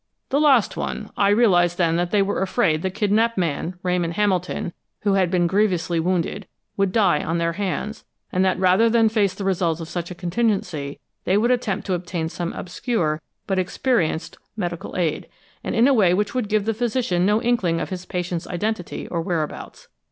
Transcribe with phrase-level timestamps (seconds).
[0.29, 1.11] "The last one.
[1.15, 5.45] I realized then that they were afraid the kidnaped man, Ramon Hamilton, who had been
[5.45, 9.87] grievously wounded, would die on their hands, and that rather than face the results of
[9.87, 15.27] such a contingency they would attempt to obtain some obscure but experienced medical aid,
[15.63, 19.07] and in a way which would give the physician no inkling of his patient's identity
[19.09, 19.87] or whereabouts.